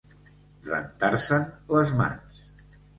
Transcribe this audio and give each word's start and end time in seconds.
Rentar-se'n 0.69 1.47
les 1.77 1.95
mans. 2.05 2.45